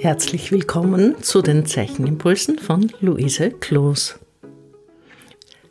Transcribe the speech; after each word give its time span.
Herzlich 0.00 0.52
willkommen 0.52 1.20
zu 1.24 1.42
den 1.42 1.66
Zeichenimpulsen 1.66 2.60
von 2.60 2.92
Luise 3.00 3.50
Kloos. 3.50 4.20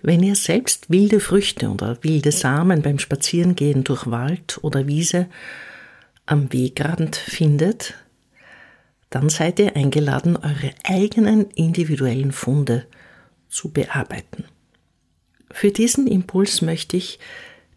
Wenn 0.02 0.22
ihr 0.22 0.36
selbst 0.36 0.90
wilde 0.90 1.22
Früchte 1.22 1.70
oder 1.70 1.98
wilde 2.02 2.34
Samen 2.34 2.82
beim 2.82 3.00
Spazierengehen 3.00 3.86
durch 3.86 4.12
Wald 4.12 4.60
oder 4.64 4.86
Wiese 4.86 5.28
am 6.26 6.52
Wegrand 6.52 7.16
findet, 7.16 7.94
dann 9.10 9.30
seid 9.30 9.60
ihr 9.60 9.78
eingeladen, 9.78 10.36
eure 10.36 10.74
eigenen 10.84 11.50
individuellen 11.52 12.34
Funde 12.34 12.86
zu 13.48 13.70
bearbeiten. 13.70 14.44
Für 15.52 15.72
diesen 15.72 16.06
Impuls 16.06 16.62
möchte 16.62 16.98
ich 16.98 17.20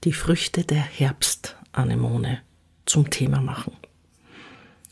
die 0.03 0.13
Früchte 0.13 0.65
der 0.65 0.83
Herbstanemone 0.83 2.41
zum 2.87 3.09
Thema 3.09 3.41
machen. 3.41 3.73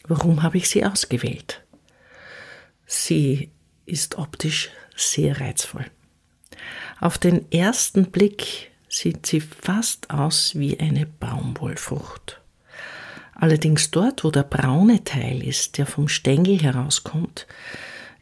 Warum 0.08 0.42
habe 0.42 0.56
ich 0.56 0.68
sie 0.68 0.84
ausgewählt? 0.84 1.62
Sie 2.86 3.50
ist 3.84 4.16
optisch 4.16 4.70
sehr 4.96 5.40
reizvoll. 5.40 5.84
Auf 6.98 7.18
den 7.18 7.50
ersten 7.52 8.10
Blick 8.10 8.72
sieht 8.88 9.26
sie 9.26 9.40
fast 9.40 10.10
aus 10.10 10.58
wie 10.58 10.80
eine 10.80 11.04
Baumwollfrucht. 11.06 12.40
Allerdings 13.34 13.90
dort, 13.90 14.24
wo 14.24 14.30
der 14.30 14.42
braune 14.42 15.04
Teil 15.04 15.46
ist, 15.46 15.78
der 15.78 15.86
vom 15.86 16.08
Stängel 16.08 16.60
herauskommt, 16.60 17.46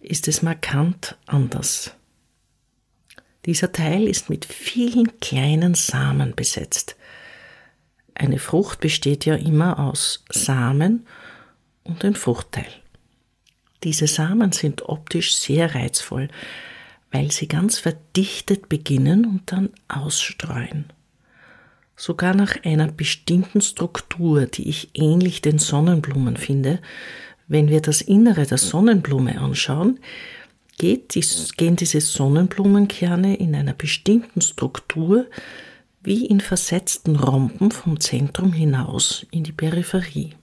ist 0.00 0.28
es 0.28 0.42
markant 0.42 1.16
anders. 1.27 1.92
Dieser 3.46 3.72
Teil 3.72 4.08
ist 4.08 4.28
mit 4.28 4.44
vielen 4.44 5.20
kleinen 5.20 5.74
Samen 5.74 6.34
besetzt. 6.34 6.96
Eine 8.12 8.41
Frucht 8.41 8.80
besteht 8.80 9.24
ja 9.24 9.36
immer 9.36 9.78
aus 9.78 10.24
Samen 10.30 11.06
und 11.87 12.05
ein 12.05 12.15
Fruchtteil. 12.15 12.67
Diese 13.83 14.06
Samen 14.06 14.53
sind 14.53 14.89
optisch 14.89 15.34
sehr 15.34 15.75
reizvoll, 15.75 16.29
weil 17.12 17.31
sie 17.31 17.48
ganz 17.48 17.79
verdichtet 17.79 18.69
beginnen 18.69 19.25
und 19.27 19.53
dann 19.53 19.70
ausstreuen 19.89 20.92
sogar 21.97 22.34
nach 22.34 22.62
einer 22.64 22.89
bestimmten 22.89 23.62
Struktur, 23.62 24.47
die 24.47 24.69
ich 24.69 24.91
ähnlich 24.95 25.41
den 25.41 25.59
Sonnenblumen 25.59 26.37
finde. 26.37 26.81
Wenn 27.48 27.69
wir 27.69 27.81
das 27.81 28.03
Innere 28.03 28.45
der 28.45 28.59
Sonnenblume 28.59 29.41
anschauen, 29.41 29.98
gehen 30.79 31.07
diese 31.11 32.01
Sonnenblumenkerne 32.01 33.37
in 33.37 33.55
einer 33.55 33.73
bestimmten 33.73 34.42
Struktur 34.42 35.27
wie 36.03 36.27
in 36.27 36.41
versetzten 36.41 37.17
Rompen 37.17 37.70
vom 37.70 37.98
Zentrum 37.98 38.53
hinaus 38.53 39.27
in 39.31 39.42
die 39.42 39.53
Peripherie. 39.53 40.34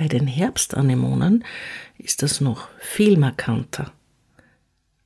Bei 0.00 0.08
den 0.08 0.26
Herbstanemonen 0.26 1.44
ist 1.98 2.22
das 2.22 2.40
noch 2.40 2.68
viel 2.78 3.18
markanter, 3.18 3.92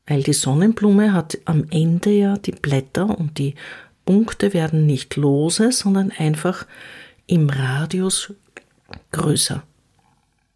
weil 0.06 0.23
die 0.23 0.33
Sonnenblume 0.33 1.12
hat 1.12 1.36
am 1.47 1.67
Ende 1.73 2.11
ja 2.11 2.36
die 2.36 2.53
Blätter 2.53 3.19
und 3.19 3.39
die 3.39 3.56
Punkte 4.05 4.55
werden 4.55 4.86
nicht 4.86 5.17
lose, 5.17 5.73
sondern 5.73 6.12
einfach 6.12 6.64
im 7.27 7.51
Radius 7.51 8.34
größer. 9.11 9.64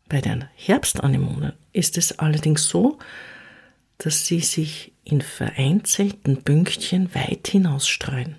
Bei 0.08 0.20
den 0.20 0.44
Herbstanemonen 0.54 1.54
ist 1.72 1.98
es 1.98 2.20
allerdings 2.20 2.68
so, 2.68 3.00
dass 3.98 4.24
sie 4.24 4.38
sich 4.38 4.92
in 5.02 5.20
vereinzelten 5.20 6.44
Pünktchen 6.44 7.12
weit 7.12 7.48
hinausstreuen. 7.48 8.36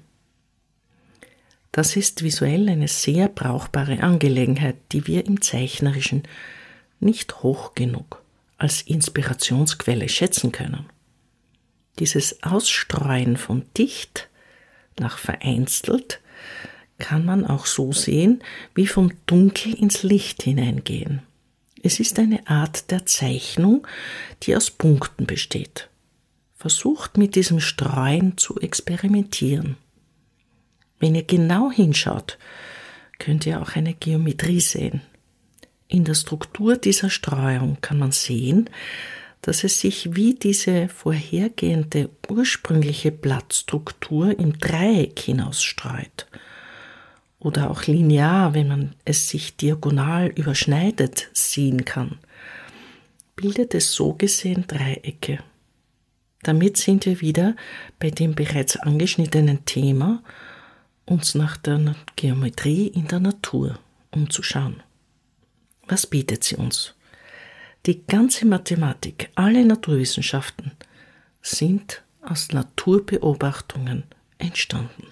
Das 1.71 1.95
ist 1.95 2.23
visuell 2.23 2.67
eine 2.67 2.87
sehr 2.87 3.27
brauchbare 3.27 4.01
Angelegenheit, 4.01 4.77
die 4.91 5.05
wir 5.07 5.25
im 5.25 5.41
Zeichnerischen 5.41 6.23
nicht 6.99 7.43
hoch 7.43 7.75
genug 7.75 8.21
als 8.57 8.81
Inspirationsquelle 8.81 10.09
schätzen 10.09 10.51
können. 10.51 10.85
Dieses 11.99 12.43
Ausstreuen 12.43 13.37
von 13.37 13.65
dicht 13.77 14.27
nach 14.99 15.17
vereinzelt 15.17 16.19
kann 16.97 17.25
man 17.25 17.45
auch 17.45 17.65
so 17.65 17.93
sehen, 17.93 18.43
wie 18.75 18.87
vom 18.87 19.13
Dunkel 19.25 19.73
ins 19.73 20.03
Licht 20.03 20.43
hineingehen. 20.43 21.21
Es 21.81 21.99
ist 22.01 22.19
eine 22.19 22.45
Art 22.47 22.91
der 22.91 23.05
Zeichnung, 23.05 23.87
die 24.43 24.55
aus 24.55 24.69
Punkten 24.69 25.25
besteht. 25.25 25.89
Versucht 26.55 27.17
mit 27.17 27.35
diesem 27.35 27.61
Streuen 27.61 28.37
zu 28.37 28.59
experimentieren. 28.59 29.77
Wenn 30.99 31.15
ihr 31.15 31.23
genau 31.23 31.71
hinschaut, 31.71 32.37
könnt 33.17 33.45
ihr 33.45 33.61
auch 33.61 33.75
eine 33.75 33.93
Geometrie 33.93 34.59
sehen. 34.59 35.01
In 35.87 36.03
der 36.03 36.13
Struktur 36.13 36.77
dieser 36.77 37.09
Streuung 37.09 37.77
kann 37.81 37.99
man 37.99 38.11
sehen, 38.11 38.69
dass 39.41 39.63
es 39.63 39.79
sich 39.79 40.15
wie 40.15 40.35
diese 40.35 40.89
vorhergehende 40.89 42.09
ursprüngliche 42.29 43.11
Blattstruktur 43.11 44.37
im 44.37 44.59
Dreieck 44.59 45.19
hinausstreut 45.19 46.27
oder 47.39 47.71
auch 47.71 47.83
linear, 47.83 48.53
wenn 48.53 48.67
man 48.67 48.95
es 49.05 49.29
sich 49.29 49.55
diagonal 49.55 50.27
überschneidet, 50.27 51.29
sehen 51.33 51.85
kann, 51.85 52.19
bildet 53.35 53.73
es 53.73 53.93
so 53.93 54.13
gesehen 54.13 54.65
Dreiecke. 54.67 55.39
Damit 56.43 56.77
sind 56.77 57.05
wir 57.05 57.21
wieder 57.21 57.55
bei 57.97 58.11
dem 58.11 58.35
bereits 58.35 58.75
angeschnittenen 58.75 59.65
Thema, 59.65 60.21
uns 61.09 61.35
nach 61.35 61.57
der 61.57 61.95
Geometrie 62.15 62.87
in 62.87 63.07
der 63.07 63.19
Natur 63.19 63.79
umzuschauen. 64.11 64.83
Was 65.87 66.05
bietet 66.05 66.43
sie 66.43 66.55
uns? 66.55 66.93
Die 67.85 68.05
ganze 68.05 68.45
Mathematik, 68.45 69.29
alle 69.35 69.65
Naturwissenschaften 69.65 70.71
sind 71.41 72.03
aus 72.21 72.51
Naturbeobachtungen 72.51 74.03
entstanden. 74.37 75.07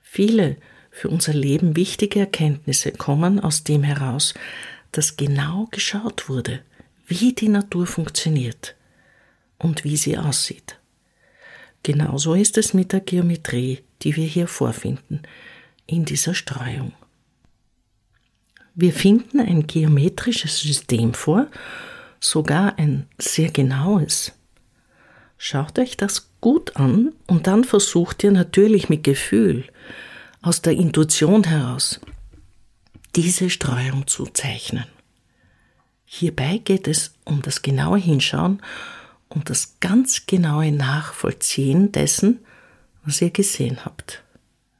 Viele 0.00 0.56
für 0.90 1.10
unser 1.10 1.34
Leben 1.34 1.76
wichtige 1.76 2.20
Erkenntnisse 2.20 2.92
kommen 2.92 3.38
aus 3.40 3.62
dem 3.62 3.82
heraus, 3.82 4.34
dass 4.92 5.16
genau 5.16 5.68
geschaut 5.70 6.28
wurde, 6.28 6.62
wie 7.06 7.34
die 7.34 7.48
Natur 7.48 7.86
funktioniert 7.86 8.74
und 9.58 9.84
wie 9.84 9.96
sie 9.96 10.16
aussieht. 10.16 10.78
Genauso 11.82 12.34
ist 12.34 12.56
es 12.56 12.74
mit 12.74 12.92
der 12.92 13.00
Geometrie, 13.00 13.80
die 14.02 14.16
wir 14.16 14.26
hier 14.26 14.46
vorfinden, 14.46 15.22
in 15.86 16.04
dieser 16.04 16.34
Streuung. 16.34 16.92
Wir 18.74 18.92
finden 18.92 19.40
ein 19.40 19.66
geometrisches 19.66 20.60
System 20.60 21.14
vor, 21.14 21.48
sogar 22.20 22.78
ein 22.78 23.06
sehr 23.18 23.50
genaues. 23.50 24.32
Schaut 25.36 25.78
euch 25.78 25.96
das 25.96 26.30
gut 26.40 26.76
an 26.76 27.12
und 27.26 27.46
dann 27.46 27.64
versucht 27.64 28.22
ihr 28.22 28.30
natürlich 28.30 28.88
mit 28.88 29.04
Gefühl, 29.04 29.64
aus 30.42 30.62
der 30.62 30.74
Intuition 30.74 31.44
heraus, 31.44 32.00
diese 33.16 33.50
Streuung 33.50 34.06
zu 34.06 34.26
zeichnen. 34.26 34.84
Hierbei 36.04 36.58
geht 36.58 36.88
es 36.88 37.14
um 37.24 37.42
das 37.42 37.62
genaue 37.62 37.98
Hinschauen 37.98 38.62
und 39.28 39.50
das 39.50 39.78
ganz 39.80 40.26
genaue 40.26 40.72
Nachvollziehen 40.72 41.92
dessen, 41.92 42.40
was 43.08 43.22
ihr 43.22 43.30
gesehen 43.30 43.86
habt, 43.86 44.22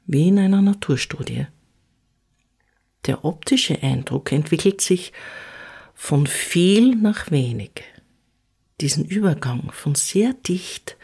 wie 0.05 0.27
in 0.27 0.37
einer 0.37 0.61
Naturstudie. 0.61 1.47
Der 3.07 3.25
optische 3.25 3.81
Eindruck 3.81 4.31
entwickelt 4.31 4.81
sich 4.81 5.13
von 5.95 6.27
viel 6.27 6.95
nach 6.95 7.31
wenig. 7.31 7.83
Diesen 8.81 9.03
Übergang 9.05 9.71
von 9.71 9.95
sehr 9.95 10.33
dicht 10.33 10.95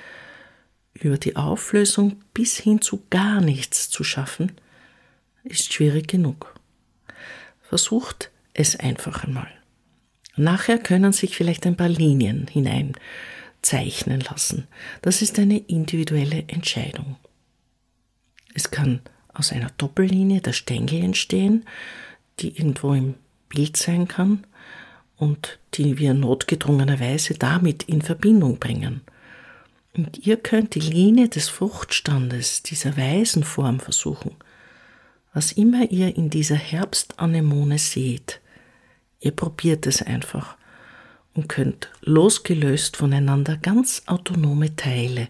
über 0.93 1.17
die 1.17 1.35
Auflösung 1.35 2.23
bis 2.33 2.57
hin 2.57 2.79
zu 2.81 3.03
gar 3.09 3.41
nichts 3.41 3.89
zu 3.89 4.03
schaffen, 4.03 4.51
ist 5.43 5.73
schwierig 5.73 6.07
genug. 6.07 6.53
Versucht 7.63 8.29
es 8.53 8.75
einfach 8.75 9.23
einmal. 9.23 9.51
Nachher 10.35 10.77
können 10.77 11.11
sich 11.11 11.35
vielleicht 11.35 11.65
ein 11.65 11.75
paar 11.75 11.89
Linien 11.89 12.45
hinein 12.47 12.93
zeichnen 13.65 14.21
lassen. 14.21 14.67
Das 15.01 15.21
ist 15.21 15.39
eine 15.39 15.57
individuelle 15.57 16.43
Entscheidung. 16.47 17.17
Es 18.53 18.71
kann 18.71 19.01
aus 19.33 19.51
einer 19.51 19.71
Doppellinie 19.77 20.39
der 20.39 20.53
Stängel 20.53 21.03
entstehen, 21.03 21.65
die 22.39 22.57
irgendwo 22.57 22.93
im 22.93 23.15
Bild 23.49 23.75
sein 23.75 24.07
kann 24.07 24.45
und 25.17 25.59
die 25.73 25.97
wir 25.97 26.13
notgedrungenerweise 26.13 27.33
damit 27.33 27.83
in 27.83 28.01
Verbindung 28.01 28.59
bringen. 28.59 29.01
Und 29.97 30.25
ihr 30.25 30.37
könnt 30.37 30.75
die 30.75 30.81
Linie 30.81 31.29
des 31.29 31.49
Fruchtstandes 31.49 32.63
dieser 32.63 32.95
weißen 32.95 33.43
Form 33.43 33.79
versuchen. 33.79 34.35
Was 35.33 35.53
immer 35.53 35.89
ihr 35.89 36.15
in 36.15 36.29
dieser 36.29 36.55
Herbstanemone 36.55 37.79
seht, 37.79 38.41
ihr 39.19 39.31
probiert 39.31 39.87
es 39.87 40.01
einfach 40.01 40.57
und 41.35 41.47
könnt 41.47 41.89
losgelöst 42.01 42.97
voneinander 42.97 43.57
ganz 43.57 44.03
autonome 44.07 44.75
Teile 44.75 45.27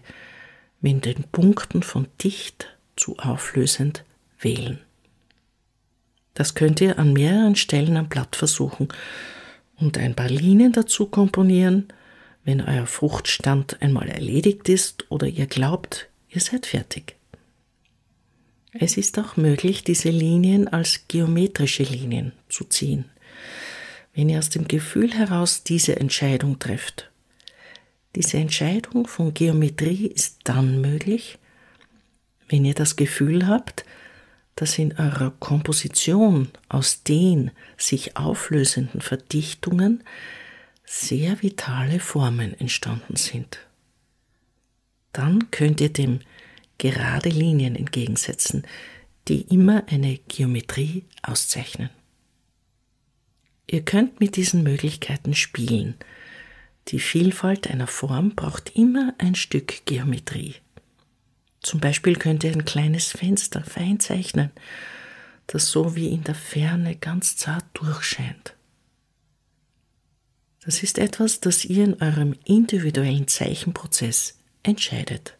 mit 0.80 1.04
den 1.04 1.24
Punkten 1.24 1.82
von 1.82 2.06
dicht 2.22 2.74
zu 2.96 3.18
auflösend 3.18 4.04
wählen. 4.40 4.78
Das 6.34 6.54
könnt 6.54 6.80
ihr 6.80 6.98
an 6.98 7.12
mehreren 7.12 7.56
Stellen 7.56 7.96
am 7.96 8.08
Blatt 8.08 8.36
versuchen. 8.36 8.88
und 9.78 9.98
ein 9.98 10.14
paar 10.14 10.30
Linien 10.30 10.72
dazu 10.72 11.04
komponieren, 11.04 11.88
wenn 12.44 12.62
euer 12.62 12.86
Fruchtstand 12.86 13.82
einmal 13.82 14.08
erledigt 14.08 14.70
ist 14.70 15.04
oder 15.10 15.26
ihr 15.26 15.46
glaubt, 15.46 16.08
ihr 16.30 16.40
seid 16.40 16.64
fertig. 16.64 17.16
Es 18.72 18.96
ist 18.96 19.18
auch 19.18 19.36
möglich, 19.36 19.84
diese 19.84 20.10
Linien 20.10 20.68
als 20.68 21.04
geometrische 21.08 21.82
Linien 21.82 22.32
zu 22.48 22.64
ziehen, 22.64 23.06
wenn 24.16 24.30
ihr 24.30 24.38
aus 24.38 24.48
dem 24.48 24.66
Gefühl 24.66 25.12
heraus 25.12 25.62
diese 25.62 25.96
Entscheidung 25.96 26.58
trefft. 26.58 27.10
Diese 28.16 28.38
Entscheidung 28.38 29.06
von 29.06 29.34
Geometrie 29.34 30.06
ist 30.06 30.40
dann 30.44 30.80
möglich, 30.80 31.38
wenn 32.48 32.64
ihr 32.64 32.74
das 32.74 32.96
Gefühl 32.96 33.46
habt, 33.46 33.84
dass 34.54 34.78
in 34.78 34.98
eurer 34.98 35.32
Komposition 35.32 36.48
aus 36.70 37.02
den 37.02 37.50
sich 37.76 38.16
auflösenden 38.16 39.02
Verdichtungen 39.02 40.02
sehr 40.86 41.42
vitale 41.42 42.00
Formen 42.00 42.58
entstanden 42.58 43.16
sind. 43.16 43.58
Dann 45.12 45.50
könnt 45.50 45.82
ihr 45.82 45.92
dem 45.92 46.20
gerade 46.78 47.28
Linien 47.28 47.76
entgegensetzen, 47.76 48.66
die 49.28 49.42
immer 49.42 49.84
eine 49.88 50.16
Geometrie 50.28 51.04
auszeichnen. 51.22 51.90
Ihr 53.68 53.82
könnt 53.82 54.20
mit 54.20 54.36
diesen 54.36 54.62
Möglichkeiten 54.62 55.34
spielen. 55.34 55.94
Die 56.88 57.00
Vielfalt 57.00 57.68
einer 57.68 57.88
Form 57.88 58.34
braucht 58.34 58.76
immer 58.76 59.14
ein 59.18 59.34
Stück 59.34 59.84
Geometrie. 59.86 60.54
Zum 61.60 61.80
Beispiel 61.80 62.14
könnt 62.14 62.44
ihr 62.44 62.52
ein 62.52 62.64
kleines 62.64 63.10
Fenster 63.10 63.64
fein 63.64 63.98
zeichnen, 63.98 64.52
das 65.48 65.68
so 65.68 65.96
wie 65.96 66.08
in 66.08 66.22
der 66.22 66.36
Ferne 66.36 66.94
ganz 66.94 67.36
zart 67.36 67.64
durchscheint. 67.72 68.54
Das 70.64 70.82
ist 70.82 70.98
etwas, 70.98 71.40
das 71.40 71.64
ihr 71.64 71.84
in 71.84 72.00
eurem 72.00 72.34
individuellen 72.44 73.26
Zeichenprozess 73.26 74.38
entscheidet. 74.62 75.36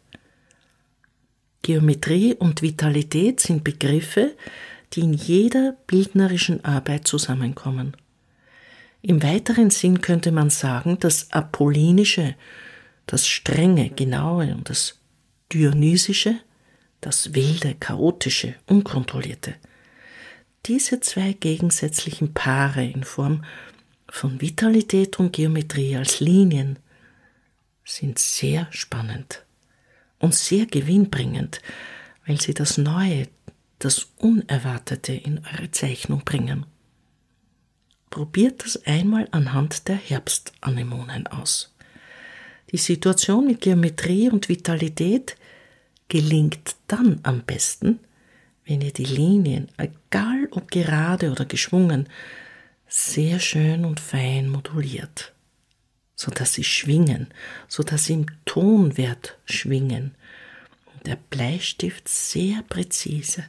Geometrie 1.61 2.33
und 2.33 2.61
Vitalität 2.61 3.39
sind 3.39 3.63
Begriffe, 3.63 4.35
die 4.93 5.01
in 5.01 5.13
jeder 5.13 5.77
bildnerischen 5.87 6.63
Arbeit 6.63 7.07
zusammenkommen. 7.07 7.95
Im 9.07 9.23
weiteren 9.23 9.69
Sinn 9.69 10.01
könnte 10.01 10.33
man 10.33 10.49
sagen, 10.49 10.99
das 10.99 11.31
Apollinische, 11.31 12.35
das 13.05 13.25
Strenge, 13.25 13.89
Genaue 13.89 14.53
und 14.53 14.69
das 14.69 14.99
Dionysische, 15.53 16.41
das 16.99 17.33
wilde, 17.33 17.75
chaotische, 17.75 18.55
unkontrollierte. 18.65 19.55
Diese 20.65 20.99
zwei 20.99 21.31
gegensätzlichen 21.31 22.33
Paare 22.33 22.83
in 22.83 23.05
Form 23.05 23.45
von 24.09 24.41
Vitalität 24.41 25.17
und 25.19 25.31
Geometrie 25.31 25.95
als 25.95 26.19
Linien 26.19 26.77
sind 27.85 28.19
sehr 28.19 28.67
spannend 28.71 29.45
und 30.19 30.35
sehr 30.35 30.65
gewinnbringend, 30.65 31.61
weil 32.25 32.41
sie 32.41 32.53
das 32.53 32.77
Neue, 32.77 33.29
das 33.79 34.09
Unerwartete 34.17 35.13
in 35.13 35.45
eure 35.45 35.71
Zeichnung 35.71 36.25
bringen. 36.25 36.65
Probiert 38.17 38.65
das 38.65 38.83
einmal 38.87 39.27
anhand 39.29 39.87
der 39.87 39.95
Herbstanemonen 39.95 41.27
aus. 41.27 41.71
Die 42.71 42.77
Situation 42.77 43.45
mit 43.45 43.61
Geometrie 43.61 44.27
und 44.31 44.49
Vitalität 44.49 45.37
gelingt 46.07 46.77
dann 46.87 47.19
am 47.21 47.43
besten, 47.43 47.99
wenn 48.65 48.81
ihr 48.81 48.91
die 48.91 49.05
Linien, 49.05 49.69
egal 49.77 50.47
ob 50.49 50.71
gerade 50.71 51.29
oder 51.29 51.45
geschwungen, 51.45 52.09
sehr 52.87 53.39
schön 53.39 53.85
und 53.85 53.99
fein 53.99 54.49
moduliert, 54.49 55.35
so 56.15 56.31
dass 56.31 56.55
sie 56.55 56.63
schwingen, 56.63 57.27
so 57.67 57.83
dass 57.83 58.05
sie 58.05 58.13
im 58.13 58.25
Tonwert 58.45 59.37
schwingen 59.45 60.15
und 60.91 61.05
der 61.05 61.19
Bleistift 61.29 62.09
sehr 62.09 62.63
präzise, 62.67 63.43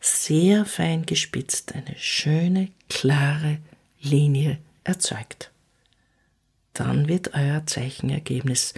sehr 0.00 0.64
fein 0.64 1.06
gespitzt 1.06 1.74
eine 1.74 1.96
schöne, 1.98 2.68
klare 2.88 3.58
Linie 4.06 4.58
erzeugt 4.84 5.50
dann 6.78 7.08
wird 7.08 7.32
euer 7.34 7.66
Zeichenergebnis 7.66 8.74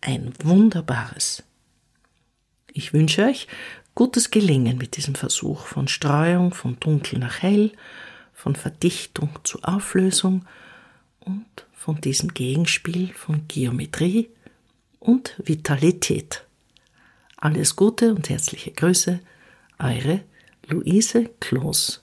ein 0.00 0.32
wunderbares. 0.42 1.42
Ich 2.72 2.92
wünsche 2.92 3.24
euch 3.24 3.48
gutes 3.94 4.30
Gelingen 4.30 4.76
mit 4.76 4.96
diesem 4.96 5.14
Versuch 5.14 5.66
von 5.66 5.88
Streuung 5.88 6.52
von 6.52 6.78
dunkel 6.78 7.18
nach 7.18 7.42
hell, 7.42 7.72
von 8.34 8.54
Verdichtung 8.54 9.30
zu 9.44 9.62
Auflösung 9.62 10.44
und 11.20 11.46
von 11.72 12.00
diesem 12.00 12.34
Gegenspiel 12.34 13.12
von 13.14 13.48
Geometrie 13.48 14.28
und 15.00 15.34
Vitalität. 15.42 16.44
Alles 17.38 17.76
Gute 17.76 18.14
und 18.14 18.28
herzliche 18.28 18.72
Grüße, 18.72 19.20
eure 19.78 20.20
Luise 20.66 21.30
Kloß. 21.40 22.02